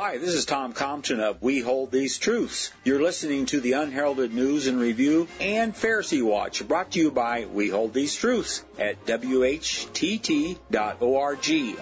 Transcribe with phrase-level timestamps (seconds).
[0.00, 2.70] Hi, this is Tom Compton of We Hold These Truths.
[2.84, 7.46] You're listening to the Unheralded News and Review and Pharisee Watch, brought to you by
[7.46, 10.68] We Hold These Truths at WHTT.org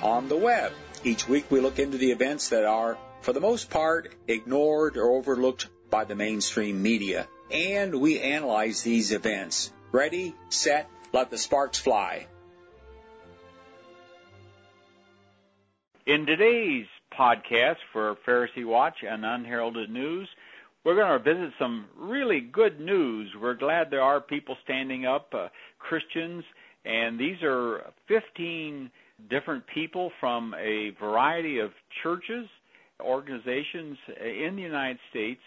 [0.02, 0.72] on the web.
[1.04, 5.10] Each week we look into the events that are, for the most part, ignored or
[5.10, 7.28] overlooked by the mainstream media.
[7.50, 9.70] And we analyze these events.
[9.92, 12.28] Ready, set, let the sparks fly.
[16.06, 16.86] In today's
[17.18, 20.28] podcast for Pharisee Watch and Unheralded News.
[20.84, 23.30] We're going to visit some really good news.
[23.40, 25.48] We're glad there are people standing up, uh,
[25.78, 26.44] Christians,
[26.84, 28.90] and these are 15
[29.30, 31.70] different people from a variety of
[32.02, 32.46] churches,
[33.00, 35.40] organizations in the United States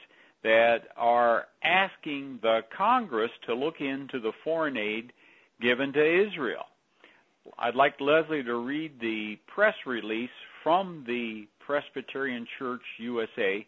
[0.44, 5.12] that are asking the Congress to look into the foreign aid
[5.62, 6.66] given to Israel.
[7.58, 10.30] I'd like Leslie to read the press release
[10.64, 13.64] from the Presbyterian Church USA.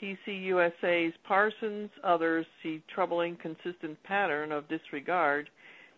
[0.00, 5.50] PCUSA's Parsons others see troubling consistent pattern of disregard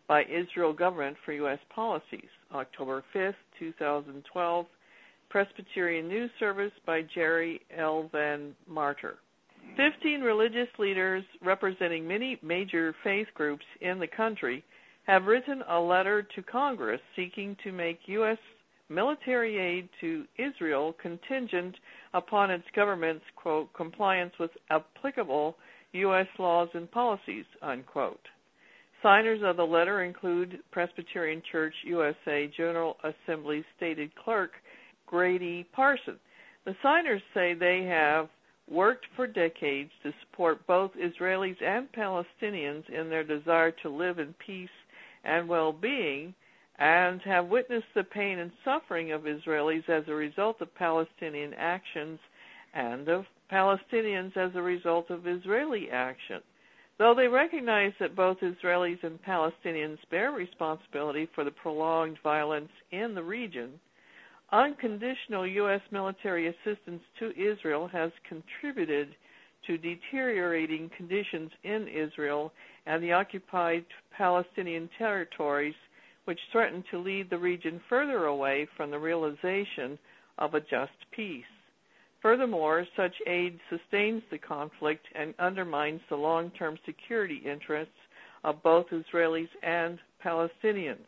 [0.09, 1.61] by Israel government for U.S.
[1.73, 2.29] policies.
[2.53, 4.67] October 5, 2012,
[5.31, 8.11] Presbyterian News Service by Jerry L.
[8.11, 9.15] Van Marter.
[9.77, 14.65] Fifteen religious leaders representing many major faith groups in the country
[15.05, 18.39] have written a letter to Congress seeking to make U.S
[18.89, 21.75] military aid to Israel contingent
[22.13, 25.57] upon its government's, quote, compliance with applicable
[25.93, 26.27] U.S.
[26.39, 28.21] laws and policies, unquote.
[29.03, 34.53] Signers of the letter include Presbyterian Church USA General Assembly stated clerk
[35.11, 36.19] Gradye Parson.
[36.65, 38.29] The signers say they have
[38.71, 44.35] worked for decades to support both Israelis and Palestinians in their desire to live in
[44.45, 44.69] peace
[45.25, 46.35] and well being
[46.79, 52.19] and have witnessed the pain and suffering of Israelis as a result of Palestinian actions
[52.75, 56.41] and of Palestinians as a result of Israeli action.
[56.99, 63.15] Though they recognize that both Israelis and Palestinians bear responsibility for the prolonged violence in
[63.15, 63.81] the region,
[64.53, 65.81] unconditional U.S.
[65.91, 69.15] military assistance to Israel has contributed
[69.67, 72.53] to deteriorating conditions in Israel
[72.87, 73.85] and the occupied
[74.17, 75.75] Palestinian territories
[76.25, 79.99] which threaten to lead the region further away from the realization
[80.39, 81.45] of a just peace.
[82.23, 87.93] Furthermore, such aid sustains the conflict and undermines the long term security interests
[88.45, 91.07] of both Israelis and Palestinians.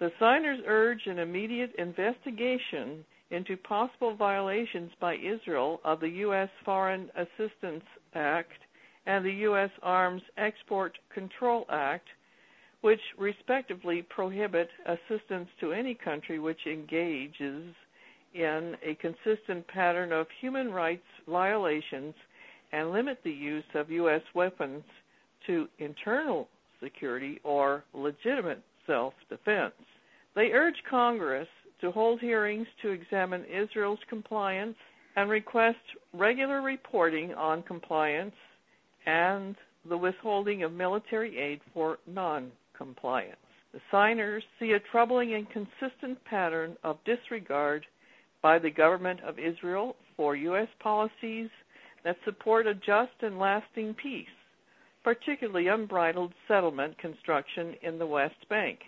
[0.00, 6.50] The signers urge an immediate investigation into possible violations by Israel of the U.S.
[6.64, 7.84] Foreign Assistance
[8.14, 8.52] Act
[9.06, 9.70] and the U.S.
[9.82, 12.06] Arms Export Control Act
[12.84, 17.74] which respectively prohibit assistance to any country which engages
[18.34, 22.14] in a consistent pattern of human rights violations
[22.72, 24.20] and limit the use of U.S.
[24.34, 24.82] weapons
[25.46, 26.46] to internal
[26.82, 29.72] security or legitimate self defense.
[30.36, 31.48] They urge Congress
[31.80, 34.76] to hold hearings to examine Israel's compliance
[35.16, 35.78] and request
[36.12, 38.34] regular reporting on compliance
[39.06, 39.56] and
[39.88, 43.36] the withholding of military aid for non compliance.
[43.72, 47.84] The signers see a troubling and consistent pattern of disregard
[48.42, 50.68] by the government of Israel for U.S.
[50.80, 51.50] policies
[52.04, 54.28] that support a just and lasting peace,
[55.02, 58.80] particularly unbridled settlement construction in the West Bank.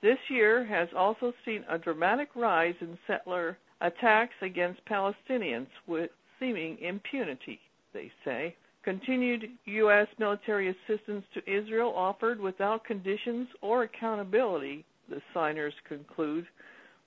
[0.00, 6.10] This year has also seen a dramatic rise in settler attacks against Palestinians with
[6.40, 7.60] seeming impunity,
[7.92, 8.56] they say.
[8.84, 10.08] Continued U.S.
[10.18, 16.46] military assistance to Israel offered without conditions or accountability, the signers conclude,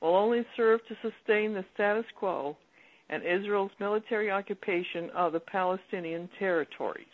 [0.01, 2.55] will only serve to sustain the status quo
[3.09, 7.05] and Israel's military occupation of the Palestinian territories.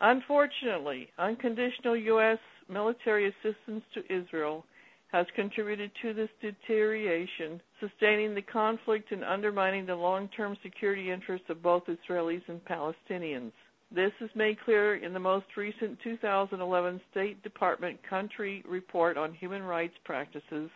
[0.00, 2.38] Unfortunately, unconditional U.S.
[2.68, 4.64] military assistance to Israel
[5.12, 11.48] has contributed to this deterioration, sustaining the conflict and undermining the long term security interests
[11.48, 13.52] of both Israelis and Palestinians.
[13.94, 19.62] This is made clear in the most recent 2011 State Department Country Report on Human
[19.62, 20.70] Rights Practices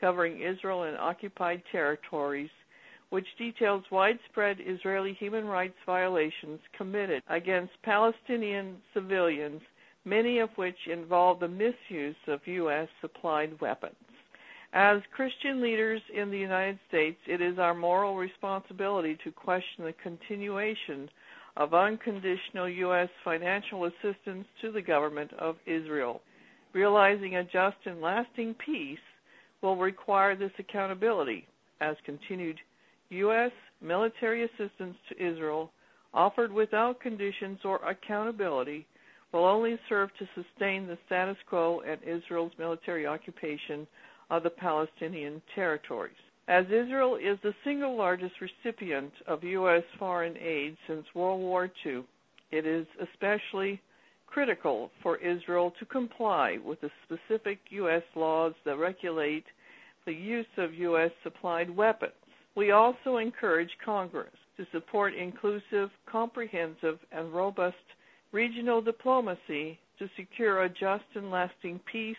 [0.00, 2.50] covering Israel and occupied territories,
[3.10, 9.60] which details widespread Israeli human rights violations committed against Palestinian civilians
[10.08, 12.88] many of which involve the misuse of U.S.
[13.00, 13.94] supplied weapons.
[14.74, 19.94] As Christian leaders in the United States, it is our moral responsibility to question the
[20.02, 21.08] continuation
[21.56, 23.08] of unconditional U.S.
[23.24, 26.20] financial assistance to the government of Israel.
[26.74, 28.98] Realizing a just and lasting peace
[29.62, 31.46] will require this accountability,
[31.80, 32.58] as continued
[33.08, 33.52] U.S.
[33.80, 35.72] military assistance to Israel
[36.12, 38.86] offered without conditions or accountability
[39.32, 43.86] will only serve to sustain the status quo and Israel's military occupation
[44.30, 46.14] of the Palestinian territories.
[46.48, 49.82] As Israel is the single largest recipient of U.S.
[49.98, 52.04] foreign aid since World War II,
[52.50, 53.80] it is especially
[54.26, 58.02] critical for Israel to comply with the specific U.S.
[58.14, 59.44] laws that regulate
[60.06, 61.10] the use of U.S.
[61.22, 62.12] supplied weapons.
[62.54, 67.76] We also encourage Congress to support inclusive, comprehensive, and robust
[68.32, 72.16] regional diplomacy to secure a just and lasting peace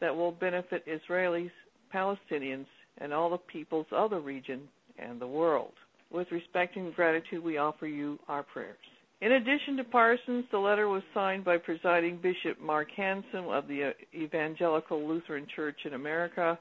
[0.00, 1.50] that will benefit Israelis,
[1.94, 2.66] Palestinians,
[2.98, 4.62] and all the peoples of the region
[4.98, 5.72] and the world.
[6.10, 8.78] With respect and gratitude, we offer you our prayers.
[9.20, 13.88] In addition to Parsons, the letter was signed by presiding Bishop Mark Hanson of the
[13.88, 16.58] uh, Evangelical Lutheran Church in America,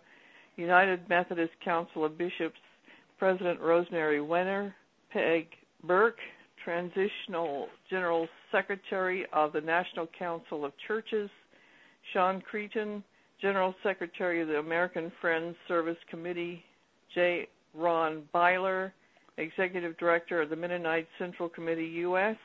[0.56, 2.58] United Methodist Council of Bishops,
[3.20, 4.74] President Rosemary Wenner,
[5.14, 5.48] Peg
[5.84, 6.18] Birk,
[6.64, 11.30] Transitional General Secretary of the National Council of Churches,
[12.12, 13.04] Shan Cretin,
[13.42, 16.64] General Secretary of the American Friends Service Committee,
[17.14, 17.48] J.
[17.76, 18.94] Ron Byler,
[19.38, 22.36] Executive Director of the Mennonite Central Committee U.S.,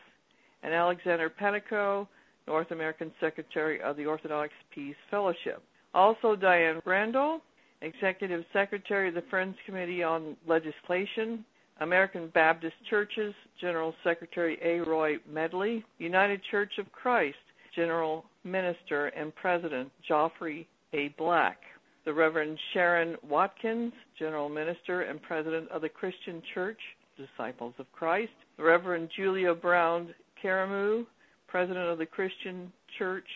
[0.62, 2.06] and Alexander Patico,
[2.46, 5.62] North American Secretary of the Orthodox Peace Fellowship.
[5.94, 7.40] Also, Diane Randall,
[7.80, 11.44] Executive Secretary of the Friends Committee on Legislation,
[11.80, 14.80] American Baptist Churches, General Secretary A.
[14.80, 17.36] Roy Medley, United Church of Christ,
[17.74, 21.08] General Minister and President Geoffrey A.
[21.16, 21.58] Black,
[22.04, 26.78] the Reverend Sharon Watkins, General Minister and President of the Christian Church,
[27.16, 31.06] Disciples of Christ, the Reverend Julia Brown Karimu,
[31.48, 33.26] President of the Christian Church,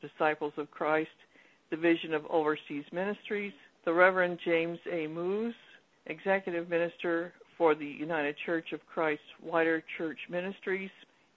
[0.00, 1.10] Disciples of Christ,
[1.70, 3.52] Division of Overseas Ministries,
[3.84, 5.06] the Reverend James A.
[5.06, 5.54] Moos,
[6.06, 10.90] Executive Minister for the United Church of Christ Wider Church Ministries,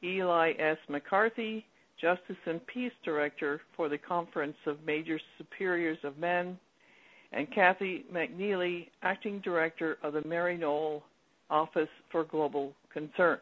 [0.03, 0.77] Eli S.
[0.89, 1.65] McCarthy,
[2.01, 6.57] Justice and Peace Director for the Conference of Major Superiors of Men,
[7.31, 11.01] and Kathy McNeely, Acting Director of the Maryknoll
[11.49, 13.41] Office for Global Concerns.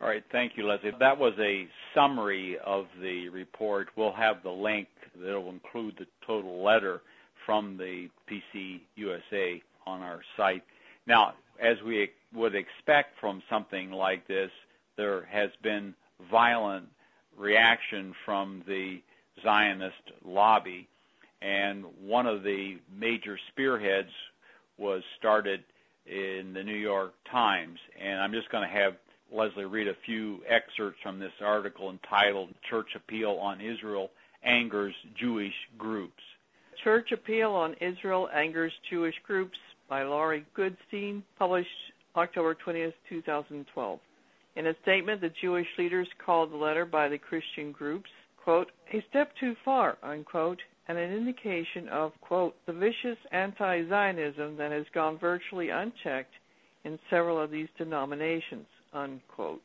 [0.00, 0.92] All right, thank you, Leslie.
[1.00, 3.88] That was a summary of the report.
[3.96, 4.86] We'll have the link
[5.20, 7.02] that will include the total letter
[7.44, 10.62] from the PC USA on our site.
[11.06, 14.50] Now, as we would expect from something like this,
[14.96, 15.94] there has been
[16.30, 16.86] violent
[17.38, 19.00] reaction from the
[19.42, 19.94] Zionist
[20.24, 20.88] lobby,
[21.40, 24.10] and one of the major spearheads
[24.76, 25.62] was started
[26.06, 27.78] in the New York Times.
[28.00, 28.94] And I'm just going to have
[29.32, 34.10] Leslie read a few excerpts from this article entitled Church Appeal on Israel
[34.42, 36.22] Angers Jewish Groups.
[36.82, 39.58] Church Appeal on Israel Angers Jewish Groups
[39.88, 41.68] by Laurie Goodstein, published
[42.16, 44.00] October 20th, 2012.
[44.58, 48.10] In a statement, the Jewish leaders called the letter by the Christian groups,
[48.42, 50.58] quote, a step too far, unquote,
[50.88, 56.34] and an indication of, quote, the vicious anti Zionism that has gone virtually unchecked
[56.82, 59.62] in several of these denominations, unquote.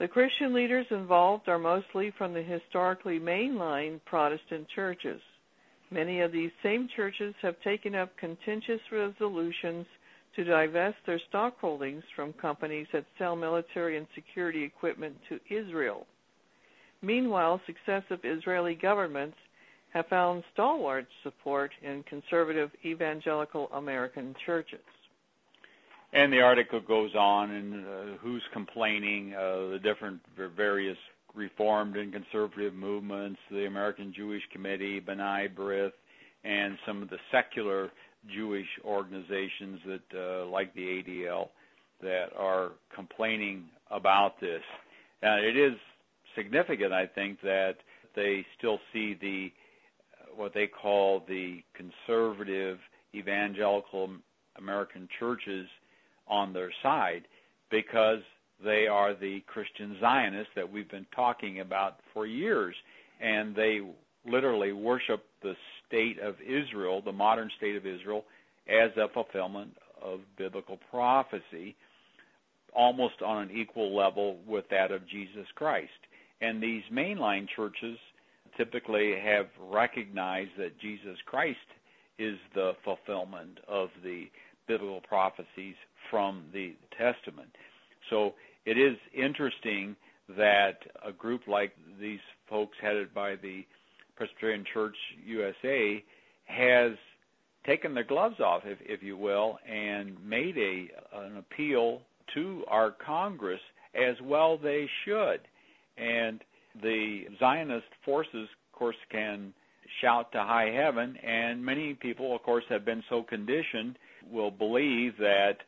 [0.00, 5.20] The Christian leaders involved are mostly from the historically mainline Protestant churches.
[5.92, 9.86] Many of these same churches have taken up contentious resolutions
[10.36, 16.06] to divest their stock holdings from companies that sell military and security equipment to Israel.
[17.02, 19.36] Meanwhile, successive Israeli governments
[19.92, 24.80] have found stalwart support in conservative evangelical American churches.
[26.12, 30.20] And the article goes on, and uh, who's complaining, uh, the different
[30.56, 30.96] various
[31.34, 35.90] Reformed and conservative movements, the American Jewish Committee, B'nai B'rith,
[36.44, 37.90] and some of the secular
[38.32, 41.48] Jewish organizations that, uh, like the ADL,
[42.02, 44.62] that are complaining about this.
[45.22, 45.74] Now, it is
[46.34, 47.76] significant, I think, that
[48.14, 49.52] they still see the
[50.36, 52.78] what they call the conservative
[53.14, 54.10] evangelical
[54.58, 55.68] American churches
[56.26, 57.22] on their side
[57.70, 58.18] because
[58.64, 62.74] they are the Christian Zionists that we've been talking about for years,
[63.20, 63.80] and they
[64.26, 65.54] literally worship the
[65.94, 68.24] state of Israel, the modern state of Israel,
[68.68, 69.70] as a fulfillment
[70.02, 71.76] of biblical prophecy,
[72.74, 75.90] almost on an equal level with that of Jesus Christ.
[76.40, 77.96] And these mainline churches
[78.56, 81.58] typically have recognized that Jesus Christ
[82.18, 84.24] is the fulfillment of the
[84.66, 85.74] biblical prophecies
[86.10, 87.50] from the Testament.
[88.10, 88.34] So
[88.66, 89.94] it is interesting
[90.36, 93.64] that a group like these folks headed by the
[94.16, 96.02] Presbyterian Church USA
[96.44, 96.92] has
[97.66, 102.00] taken their gloves off, if, if you will, and made a an appeal
[102.34, 103.60] to our Congress
[103.94, 105.40] as well they should.
[105.96, 106.42] And
[106.82, 109.52] the Zionist forces, of course, can
[110.00, 113.96] shout to high heaven, and many people, of course, have been so conditioned,
[114.30, 115.58] will believe that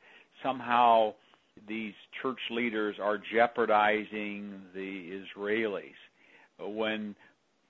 [0.43, 1.15] somehow
[1.69, 5.95] these church leaders are jeopardizing the Israelis
[6.59, 7.15] when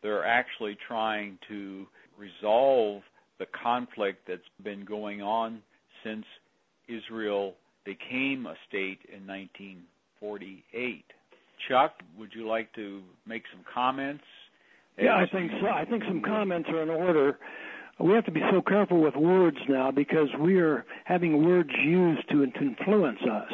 [0.07, 1.85] they're actually trying to
[2.17, 3.03] resolve
[3.41, 5.61] the conflict that's been going on
[6.05, 6.25] since
[6.87, 11.05] Israel became a state in 1948.
[11.69, 14.23] Chuck, would you like to make some comments?
[14.97, 15.67] Yeah, I think so.
[15.67, 17.39] I think some comments are in order.
[17.99, 22.29] We have to be so careful with words now because we are having words used
[22.31, 23.53] to influence us.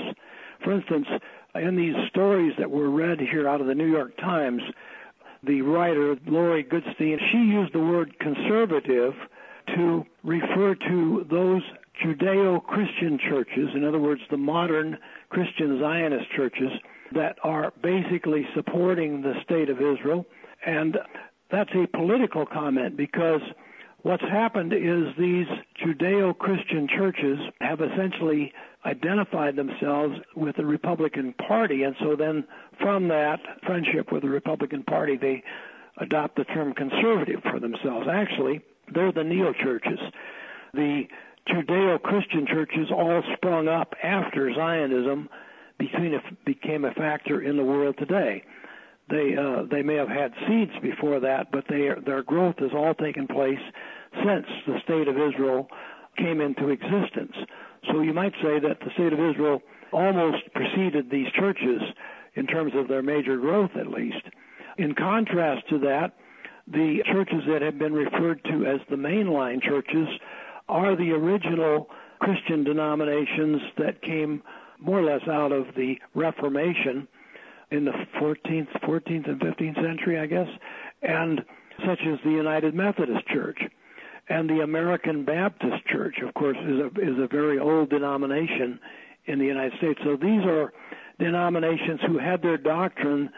[0.62, 1.06] For instance,
[1.54, 4.60] in these stories that were read here out of the New York Times,
[5.44, 9.14] the writer Laurie Goodstein, she used the word conservative
[9.74, 11.62] to refer to those
[12.02, 14.98] Judeo-Christian churches, in other words, the modern
[15.30, 16.70] Christian Zionist churches
[17.14, 20.26] that are basically supporting the state of Israel.
[20.64, 20.96] And
[21.50, 23.42] that's a political comment because
[24.02, 25.46] what's happened is these
[25.84, 28.52] Judeo Christian churches have essentially
[28.84, 32.44] identified themselves with the Republican Party, and so then
[32.80, 35.42] from that friendship with the Republican Party, they
[35.98, 38.08] adopt the term conservative for themselves.
[38.10, 38.60] Actually,
[38.92, 39.98] they're the neo churches.
[40.74, 41.06] The
[41.48, 45.28] Judeo Christian churches all sprung up after Zionism
[45.78, 48.44] became a, became a factor in the world today.
[49.10, 52.94] They uh, they may have had seeds before that, but they, their growth has all
[52.94, 53.58] taken place
[54.24, 55.68] since the state of Israel
[56.16, 57.34] came into existence.
[57.90, 59.62] So you might say that the state of Israel
[59.92, 61.82] almost preceded these churches
[62.34, 64.22] in terms of their major growth, at least.
[64.78, 66.12] In contrast to that,
[66.66, 70.08] the churches that have been referred to as the mainline churches
[70.68, 71.88] are the original
[72.20, 74.42] Christian denominations that came
[74.78, 77.06] more or less out of the Reformation
[77.70, 80.48] in the 14th, 14th and 15th century, I guess,
[81.02, 81.40] and
[81.86, 83.58] such as the United Methodist Church
[84.28, 88.78] and the American Baptist Church, of course, is a is a very old denomination
[89.26, 90.00] in the United States.
[90.04, 90.72] So these are
[91.18, 93.30] denominations who had their doctrine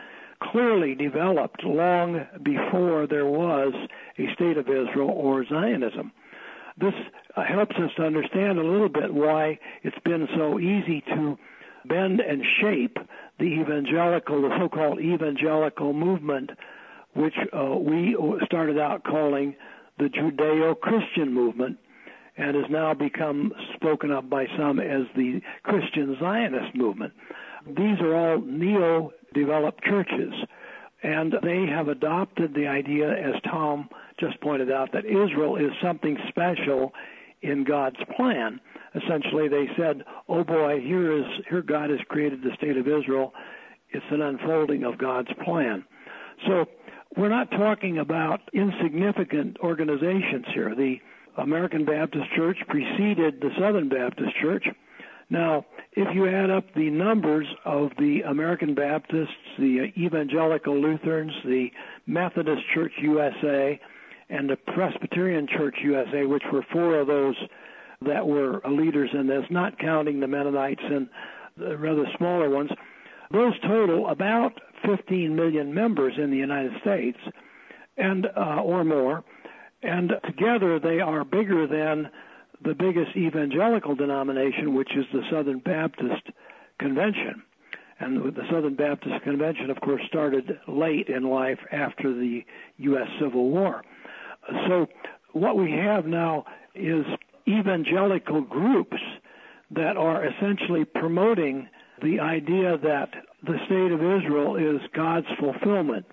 [0.43, 3.73] clearly developed long before there was
[4.19, 6.13] a state of Israel or Zionism.
[6.77, 6.95] This
[7.37, 11.39] helps us to understand a little bit why it's been so easy to
[11.87, 12.99] bend and shape
[13.39, 16.51] the evangelical, the so-called evangelical movement,
[17.15, 19.55] which uh, we started out calling
[19.99, 21.79] the Judeo-Christian movement,
[22.37, 27.13] and has now become spoken of by some as the Christian Zionist movement.
[27.67, 30.35] These are all neo-developed churches,
[31.03, 36.19] and they have adopted the idea, as Tom just pointed out, that Israel is something
[36.29, 36.93] special
[37.43, 38.61] in God's plan.
[38.95, 43.35] Essentially, they said, "Oh boy, here is here God has created the state of Israel.
[43.91, 45.85] It's an unfolding of God's plan."
[46.47, 46.67] So
[47.17, 50.75] we're not talking about insignificant organizations here.
[50.75, 50.97] The
[51.37, 54.67] American Baptist Church preceded the Southern Baptist Church.
[55.31, 61.71] Now, if you add up the numbers of the American Baptists, the Evangelical Lutherans, the
[62.07, 63.81] Methodist Church USA,
[64.29, 67.37] and the Presbyterian Church USA, which were four of those
[68.03, 71.09] that were leaders in this, not counting the Mennonites and
[71.57, 72.71] the rather smaller ones,
[73.31, 77.19] those total about 15 million members in the United States,
[77.97, 79.25] and uh, or more,
[79.83, 82.11] and together they are bigger than
[82.63, 86.23] the biggest evangelical denomination, which is the Southern Baptist
[86.79, 87.43] Convention.
[88.01, 92.45] And the Southern Baptist Convention, of course, started late in life after the
[92.79, 93.07] U.S.
[93.21, 93.85] Civil War.
[94.67, 94.89] So
[95.33, 97.05] what we have now is
[97.47, 98.97] evangelical groups
[99.71, 101.69] that are essentially promoting
[102.03, 103.11] the idea that
[103.47, 106.07] the state of Israel is God's fulfillment.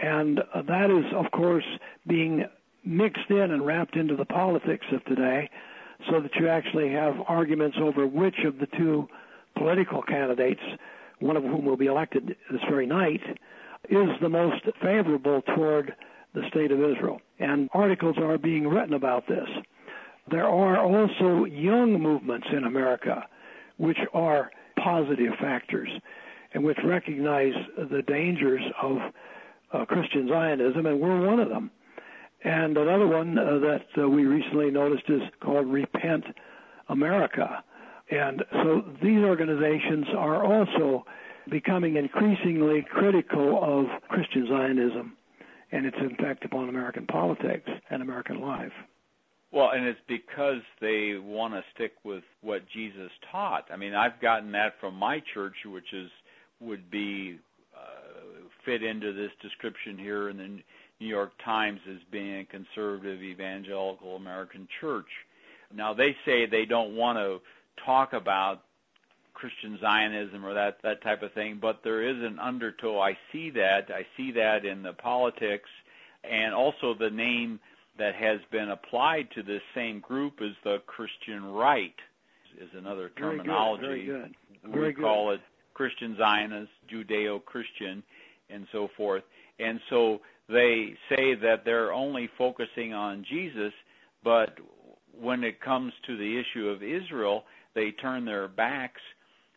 [0.00, 1.64] And that is, of course,
[2.06, 2.44] being
[2.84, 5.50] mixed in and wrapped into the politics of today
[6.08, 9.08] so that you actually have arguments over which of the two
[9.56, 10.60] political candidates,
[11.18, 13.20] one of whom will be elected this very night,
[13.90, 15.94] is the most favorable toward
[16.34, 17.20] the state of Israel.
[17.40, 19.48] And articles are being written about this.
[20.30, 23.26] There are also young movements in America
[23.78, 25.88] which are positive factors
[26.54, 28.98] and which recognize the dangers of
[29.72, 31.70] uh, Christian Zionism, and we're one of them.
[32.44, 36.24] And another one uh, that uh, we recently noticed is called Repent
[36.88, 37.62] America.
[38.10, 41.04] And so these organizations are also
[41.50, 45.16] becoming increasingly critical of Christian Zionism
[45.72, 48.72] and its impact upon American politics and American life.
[49.50, 53.64] Well, and it's because they want to stick with what Jesus taught.
[53.72, 56.10] I mean, I've gotten that from my church, which is
[56.60, 57.38] would be
[57.76, 60.58] uh, fit into this description here in the
[61.00, 65.06] New York Times as being a conservative evangelical American church.
[65.74, 67.38] Now they say they don't want to
[67.84, 68.62] talk about
[69.34, 73.00] Christian Zionism or that that type of thing, but there is an undertow.
[73.00, 73.88] I see that.
[73.88, 75.68] I see that in the politics,
[76.24, 77.60] and also the name
[77.98, 81.94] that has been applied to this same group is the Christian right.
[82.60, 83.82] Is another terminology.
[83.86, 84.34] Very good.
[84.64, 84.80] Very good.
[84.80, 85.02] we good.
[85.02, 85.40] call it
[85.78, 88.02] Christian Zionist, Judeo-Christian,
[88.50, 89.22] and so forth.
[89.60, 90.18] And so
[90.48, 93.72] they say that they're only focusing on Jesus,
[94.24, 94.58] but
[95.20, 97.44] when it comes to the issue of Israel,
[97.76, 99.00] they turn their backs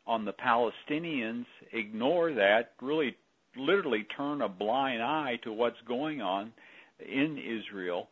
[0.06, 3.16] on the Palestinians, ignore that, really
[3.58, 6.54] literally turn a blind eye to what's going on
[7.00, 8.10] in Israel,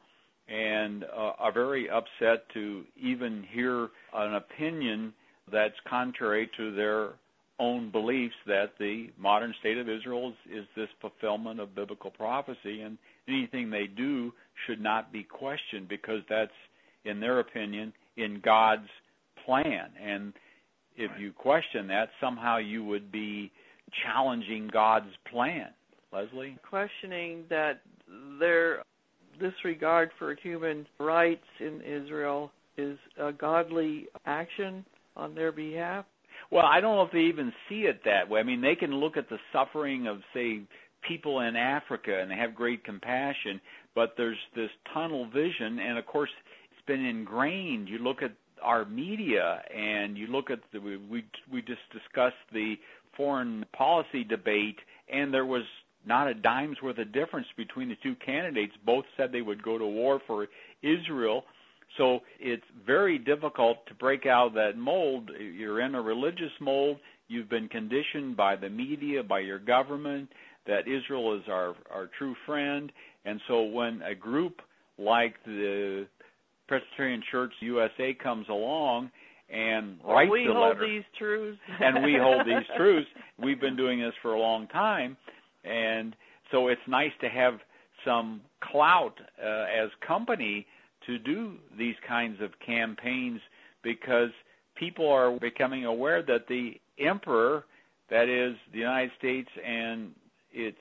[0.48, 5.14] and uh, are very upset to even hear an opinion
[5.52, 7.10] that's contrary to their
[7.60, 12.82] own beliefs that the modern state of Israel is, is this fulfillment of biblical prophecy,
[12.82, 12.98] and
[13.28, 14.34] anything they do
[14.66, 16.52] should not be questioned because that's,
[17.06, 18.88] in their opinion, in God's
[19.46, 19.90] plan.
[20.02, 20.34] And
[20.96, 23.52] if you question that, somehow you would be
[24.04, 25.68] challenging God's plan.
[26.12, 26.58] Leslie?
[26.68, 27.82] Questioning that
[28.40, 28.84] their
[29.40, 34.86] disregard for human rights in Israel is a godly action
[35.16, 36.06] on their behalf?
[36.52, 38.40] Well, I don't know if they even see it that way.
[38.40, 40.62] I mean, they can look at the suffering of, say,
[41.08, 43.62] people in Africa and they have great compassion,
[43.96, 46.30] but there's this tunnel vision, and of course,
[46.72, 47.88] it's been ingrained.
[47.88, 52.76] You look at our media and you look at the, we we just discussed the
[53.16, 54.78] foreign policy debate,
[55.12, 55.64] and there was
[56.06, 58.74] not a dime's worth of difference between the two candidates.
[58.86, 60.48] Both said they would go to war for
[60.82, 61.44] Israel.
[61.98, 65.32] So it's very difficult to break out that mold.
[65.40, 66.98] You're in a religious mold.
[67.28, 70.30] You've been conditioned by the media, by your government,
[70.68, 72.92] that Israel is our, our true friend.
[73.26, 74.62] And so when a group
[74.98, 76.08] like the
[76.68, 79.10] Presbyterian Church USA comes along
[79.50, 83.08] and writes we the hold letter, these truths, and we hold these truths.
[83.42, 85.18] We've been doing this for a long time,
[85.64, 86.16] and
[86.52, 87.56] so it's nice to have
[88.06, 90.66] some clout uh, as company
[91.06, 93.42] to do these kinds of campaigns
[93.84, 94.30] because
[94.76, 97.66] people are becoming aware that the emperor,
[98.10, 100.12] that is the United States and
[100.52, 100.78] its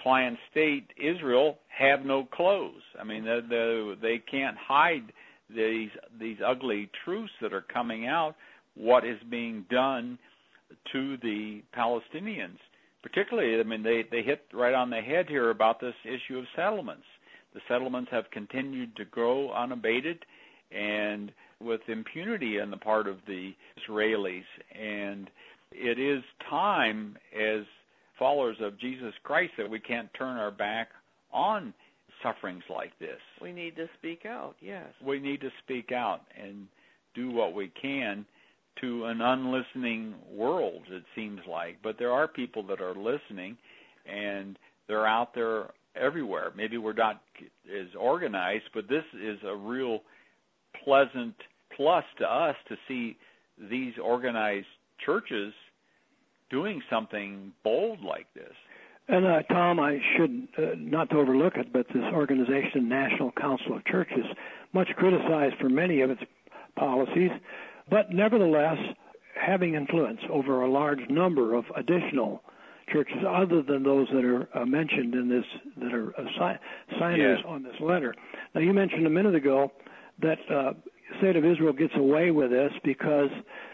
[0.00, 2.82] client state Israel have no clothes.
[2.98, 5.12] I mean, the, the, they can't hide
[5.54, 8.36] these these ugly truths that are coming out.
[8.76, 10.18] What is being done
[10.92, 12.58] to the Palestinians,
[13.02, 13.58] particularly?
[13.58, 17.04] I mean, they they hit right on the head here about this issue of settlements.
[17.54, 20.24] The settlements have continued to grow unabated
[20.70, 24.44] and with impunity on the part of the Israelis.
[24.78, 25.28] And
[25.72, 27.64] it is time as
[28.18, 30.88] followers of Jesus Christ that we can't turn our back
[31.32, 31.74] on
[32.22, 33.18] sufferings like this.
[33.40, 34.86] We need to speak out, yes.
[35.04, 36.66] We need to speak out and
[37.14, 38.24] do what we can
[38.80, 41.76] to an unlistening world, it seems like.
[41.82, 43.56] But there are people that are listening,
[44.06, 46.52] and they're out there everywhere.
[46.56, 47.22] Maybe we're not
[47.68, 50.00] as organized, but this is a real
[50.84, 51.34] pleasant
[51.76, 53.16] plus to us to see
[53.58, 54.66] these organized
[55.04, 55.52] churches
[56.50, 58.52] doing something bold like this.
[59.08, 63.76] And uh, Tom, I should uh, not to overlook it, but this organization, National Council
[63.76, 64.24] of Churches,
[64.72, 66.22] much criticized for many of its
[66.76, 67.30] policies,
[67.88, 68.78] but nevertheless
[69.34, 72.42] having influence over a large number of additional
[72.92, 75.44] churches other than those that are uh, mentioned in this
[75.78, 76.56] that are uh,
[76.98, 77.44] signers yes.
[77.46, 78.14] on this letter.
[78.54, 79.72] Now you mentioned a minute ago
[80.20, 80.72] that uh,
[81.18, 83.30] state of Israel gets away with this because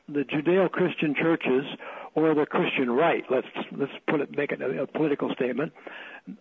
[0.09, 1.65] the Judeo-Christian churches
[2.15, 5.73] or the Christian right, let's let's put it make it a, a political statement,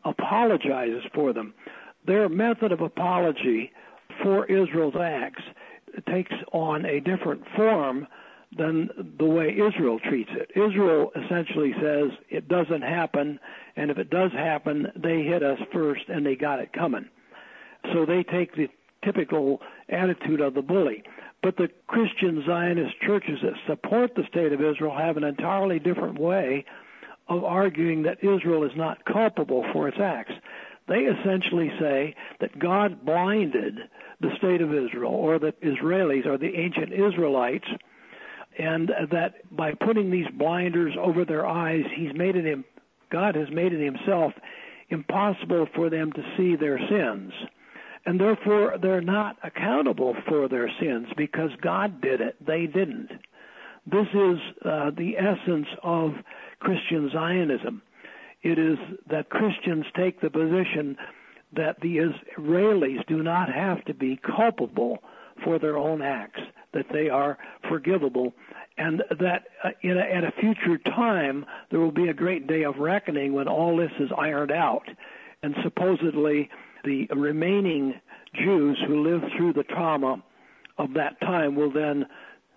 [0.04, 1.54] apologizes for them.
[2.08, 3.72] Their method of apology
[4.24, 5.44] for Israel's acts
[6.10, 8.08] takes on a different form
[8.58, 10.52] than the way Israel treats it.
[10.56, 13.40] Israel essentially says it doesn't happen,
[13.76, 17.06] and if it does happen, they hit us first and they got it coming.
[17.94, 18.70] So they take the
[19.04, 21.04] typical attitude of the bully.
[21.44, 26.18] But the Christian Zionist churches that support the state of Israel have an entirely different
[26.20, 26.66] way
[27.28, 30.34] of arguing that Israel is not culpable for its acts.
[30.88, 33.80] They essentially say that God blinded
[34.22, 37.68] the state of Israel, or the Israelis, or the ancient Israelites,
[38.58, 42.66] and that by putting these blinders over their eyes, He's made it.
[43.12, 44.34] God has made it Himself
[44.90, 47.34] impossible for them to see their sins
[48.06, 52.36] and therefore they're not accountable for their sins because God did it.
[52.46, 53.10] They didn't.
[53.86, 56.14] This is uh, the essence of
[56.60, 57.82] Christian Zionism.
[58.44, 58.78] It is
[59.10, 60.98] that Christians take the position
[61.56, 65.00] that the Israelis do not have to be culpable
[65.44, 66.42] for their own acts,
[66.74, 67.38] that they are
[67.70, 68.34] forgivable,
[68.78, 72.78] and that uh, a, at a future time there will be a great day of
[72.78, 74.88] reckoning when all this is ironed out.
[75.44, 76.50] And supposedly
[76.84, 78.00] the remaining
[78.34, 80.24] Jews who lived through the trauma
[80.78, 82.06] of that time will then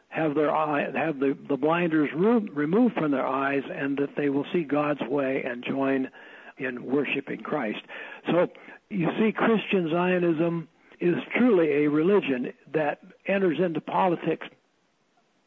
[0.08, 4.30] have their eye have the, the blinders re- removed from their eyes and that they
[4.30, 6.08] will see God's way and join
[6.56, 7.80] in worshiping Christ.
[8.26, 8.48] So
[8.90, 10.68] you see Christian Zionism
[11.00, 14.46] is truly a religion that enters into politics.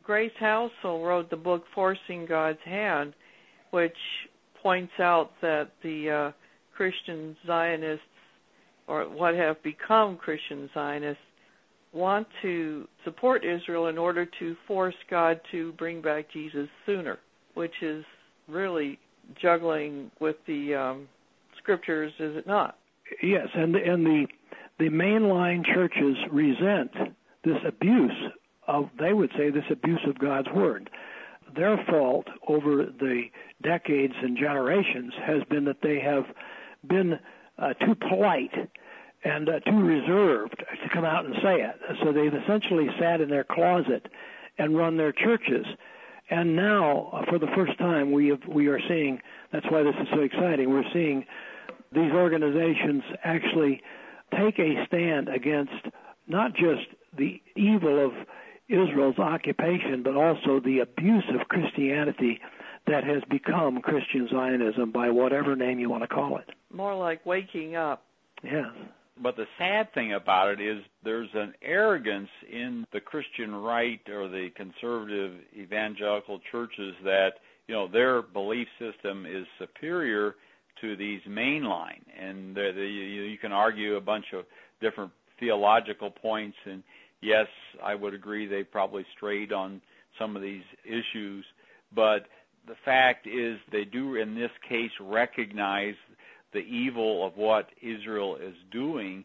[0.03, 3.13] Grace Halsell wrote the book Forcing God's Hand,
[3.71, 3.95] which
[4.61, 6.31] points out that the uh,
[6.75, 8.03] Christian Zionists,
[8.87, 11.21] or what have become Christian Zionists,
[11.93, 17.19] want to support Israel in order to force God to bring back Jesus sooner,
[17.53, 18.03] which is
[18.47, 18.97] really
[19.41, 21.07] juggling with the um,
[21.57, 22.77] scriptures, is it not?
[23.21, 24.25] Yes, and and the
[24.81, 26.91] the mainline churches resent
[27.43, 28.31] this abuse
[28.67, 30.89] of they would say this abuse of God's word.
[31.55, 33.25] Their fault over the
[33.61, 36.23] decades and generations has been that they have
[36.87, 37.19] been
[37.59, 38.71] uh, too polite
[39.23, 41.75] and uh, too reserved to come out and say it.
[42.03, 44.07] So they've essentially sat in their closet
[44.57, 45.67] and run their churches.
[46.31, 49.19] And now, uh, for the first time, we have, we are seeing.
[49.53, 50.71] That's why this is so exciting.
[50.71, 51.23] We're seeing
[51.91, 53.83] these organizations actually
[54.37, 55.85] take a stand against
[56.27, 58.11] not just the evil of
[58.69, 62.39] Israel's occupation, but also the abuse of Christianity
[62.87, 66.49] that has become Christian Zionism by whatever name you want to call it.
[66.73, 68.03] More like waking up.
[68.43, 68.65] Yes.
[69.21, 74.27] But the sad thing about it is there's an arrogance in the Christian right or
[74.27, 77.33] the conservative evangelical churches that,
[77.67, 80.35] you know, their belief system is superior
[80.81, 82.01] to these mainline.
[82.19, 84.45] And the, the, you, you can argue a bunch of
[84.79, 86.57] different theological points.
[86.65, 86.83] And
[87.21, 87.47] yes,
[87.83, 89.81] I would agree they probably strayed on
[90.19, 91.45] some of these issues.
[91.93, 92.27] But
[92.67, 95.95] the fact is, they do in this case recognize
[96.53, 99.23] the evil of what Israel is doing,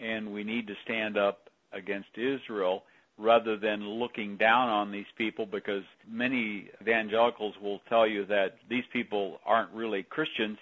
[0.00, 2.84] and we need to stand up against Israel
[3.18, 8.84] rather than looking down on these people because many evangelicals will tell you that these
[8.92, 10.56] people aren't really Christians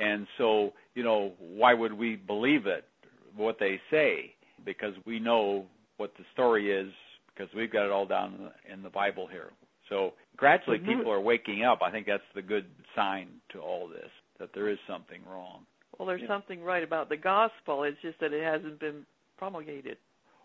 [0.00, 2.84] and so you know why would we believe it
[3.36, 5.64] what they say because we know
[5.96, 6.92] what the story is
[7.34, 9.50] because we've got it all down in the, Bible here
[9.88, 14.10] so gradually people are waking up I think that's the good sign to all this
[14.38, 15.60] that there is something wrong.
[15.98, 16.28] Well, there's yeah.
[16.28, 17.84] something right about the gospel.
[17.84, 19.06] It's just that it hasn't been
[19.38, 19.96] promulgated.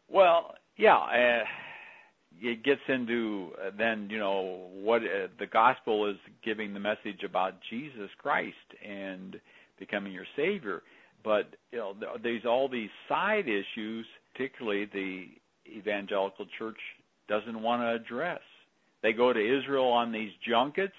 [0.10, 1.44] Well, yeah, uh,
[2.42, 7.24] it gets into uh, then you know what uh, the gospel is giving the message
[7.26, 8.56] about Jesus Christ
[8.88, 9.40] and
[9.78, 10.84] becoming your savior.
[11.24, 15.26] But you know, there's all these side issues, particularly the
[15.70, 16.78] evangelical church
[17.28, 18.42] doesn't want to address.
[19.02, 20.94] They go to Israel on these junkets,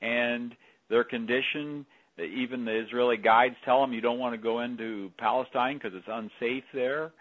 [0.00, 0.54] and
[0.88, 1.86] their condition
[2.18, 6.06] even the Israeli guides tell them you don't want to go into Palestine because it's
[6.08, 7.12] unsafe there,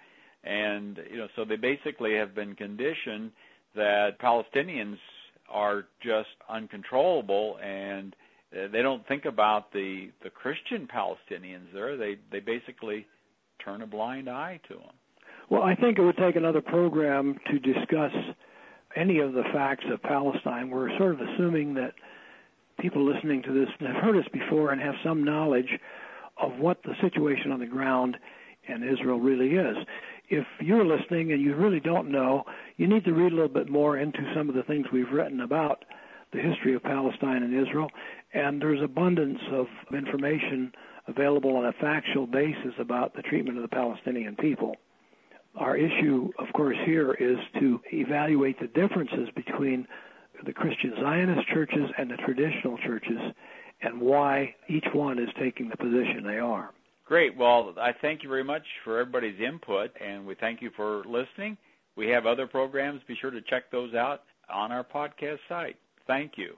[0.43, 3.32] and you know so they basically have been conditioned
[3.75, 4.97] that Palestinians
[5.49, 8.15] are just uncontrollable and
[8.53, 11.97] uh, they don't think about the the Christian Palestinians there.
[11.97, 13.06] They they basically
[13.63, 14.93] turn a blind eye to them.
[15.49, 18.12] Well, I think it would take another program to discuss
[18.95, 20.69] any of the facts of Palestine.
[20.69, 21.93] We're sort of assuming that
[22.79, 25.79] people listening to this have heard us before and have some knowledge
[26.41, 28.17] of what the situation on the ground
[28.67, 29.77] in Israel really is.
[30.29, 32.43] If you're listening and you really don't know,
[32.77, 35.41] you need to read a little bit more into some of the things we've written
[35.41, 35.83] about
[36.31, 37.89] the history of Palestine and Israel.
[38.33, 40.71] And there's abundance of information
[41.07, 44.75] available on a factual basis about the treatment of the Palestinian people.
[45.55, 49.86] Our issue, of course, here is to evaluate the differences between
[50.45, 53.19] the Christian Zionist churches and the traditional churches
[53.81, 56.71] and why each one is taking the position they are.
[57.05, 57.35] Great.
[57.37, 61.57] Well, I thank you very much for everybody's input, and we thank you for listening.
[61.95, 63.01] We have other programs.
[63.07, 65.75] Be sure to check those out on our podcast site.
[66.07, 66.55] Thank you.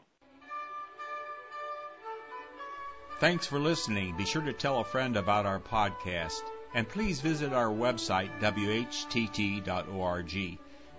[3.19, 4.17] Thanks for listening.
[4.17, 6.41] Be sure to tell a friend about our podcast,
[6.73, 10.33] and please visit our website, whtt.org.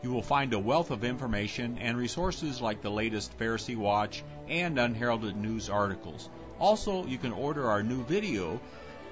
[0.03, 4.79] You will find a wealth of information and resources like the latest Pharisee Watch and
[4.79, 6.31] Unheralded News articles.
[6.59, 8.61] Also, you can order our new video,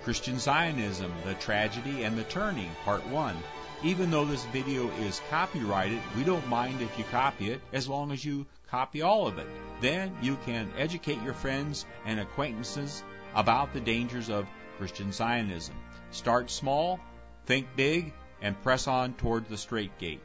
[0.04, 3.34] Christian Zionism, The Tragedy and the Turning, Part 1.
[3.82, 8.12] Even though this video is copyrighted, we don't mind if you copy it as long
[8.12, 9.46] as you copy all of it.
[9.80, 13.02] Then you can educate your friends and acquaintances
[13.34, 15.74] about the dangers of Christian Zionism.
[16.10, 17.00] Start small,
[17.46, 18.12] think big,
[18.42, 20.20] and press on toward the straight gate.